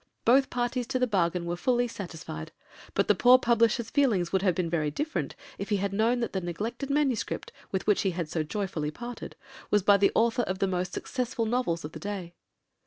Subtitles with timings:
[0.25, 2.51] Both parties to the bargain were fully satisfied;
[2.95, 6.33] but the poor publisher's feelings would have been very different if he had known that
[6.33, 9.35] the neglected manuscript, with which he had so joyfully parted,
[9.69, 12.33] was by the author of the most successful novels of the day.